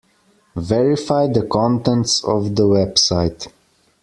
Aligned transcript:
Verify 0.55 1.27
the 1.27 1.45
contents 1.45 2.23
of 2.23 2.55
the 2.55 2.63
website. 2.63 3.51